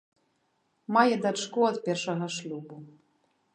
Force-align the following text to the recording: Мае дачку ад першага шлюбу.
Мае 0.97 1.15
дачку 1.27 1.59
ад 1.71 1.77
першага 1.89 2.25
шлюбу. 2.39 2.75